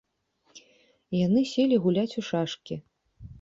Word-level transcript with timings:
Яны 1.17 1.43
селі 1.51 1.75
гуляць 1.85 2.17
у 2.23 2.25
шашкі. 2.31 2.75